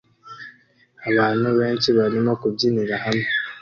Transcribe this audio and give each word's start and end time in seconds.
Abantu 1.09 1.47
benshi 1.59 1.89
barimo 1.97 2.31
kubyinira 2.41 2.95
hamwe 3.03 3.27